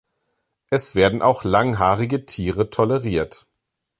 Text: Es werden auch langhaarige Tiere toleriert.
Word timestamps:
Es 0.71 0.95
werden 0.95 1.21
auch 1.21 1.43
langhaarige 1.43 2.25
Tiere 2.25 2.71
toleriert. 2.71 3.45